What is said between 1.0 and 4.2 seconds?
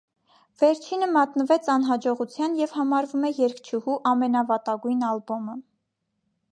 մատնվեց անհաջողության և համարվում է երգչուհու